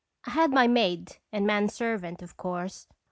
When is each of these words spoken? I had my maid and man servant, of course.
I 0.25 0.31
had 0.31 0.49
my 0.49 0.65
maid 0.65 1.17
and 1.31 1.45
man 1.45 1.69
servant, 1.69 2.23
of 2.23 2.35
course. 2.35 2.87